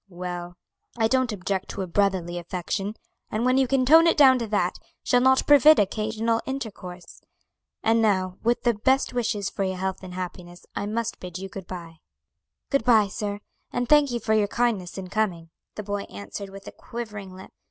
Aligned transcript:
"Well, 0.09 0.55
I 0.97 1.07
don't 1.07 1.31
object 1.31 1.69
to 1.69 1.83
a 1.83 1.87
brotherly 1.87 2.39
affection, 2.39 2.95
and 3.29 3.45
when 3.45 3.59
you 3.59 3.67
can 3.67 3.85
tone 3.85 4.07
it 4.07 4.17
down 4.17 4.39
to 4.39 4.47
that, 4.47 4.79
shall 5.03 5.21
not 5.21 5.45
forbid 5.45 5.77
occasional 5.77 6.41
intercourse. 6.47 7.21
And 7.83 8.01
now, 8.01 8.39
with 8.41 8.63
the 8.63 8.73
best 8.73 9.13
wishes 9.13 9.51
for 9.51 9.63
your 9.63 9.77
health 9.77 10.01
and 10.01 10.15
happiness, 10.15 10.65
I 10.75 10.87
must 10.87 11.19
bid 11.19 11.37
you 11.37 11.49
good 11.49 11.67
bye." 11.67 11.97
"Good 12.71 12.83
bye, 12.83 13.09
sir; 13.09 13.41
and 13.71 13.87
thank 13.87 14.09
you 14.09 14.19
for 14.19 14.33
your 14.33 14.47
kindness 14.47 14.97
in 14.97 15.09
coming," 15.09 15.51
the 15.75 15.83
boy 15.83 16.05
answered 16.09 16.49
with 16.49 16.65
a 16.67 16.71
quivering 16.71 17.35
lip. 17.35 17.51